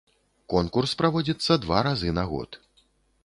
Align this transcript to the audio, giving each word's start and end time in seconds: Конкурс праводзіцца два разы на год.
Конкурс 0.53 0.95
праводзіцца 1.01 1.59
два 1.65 1.83
разы 1.87 2.09
на 2.21 2.23
год. 2.31 2.49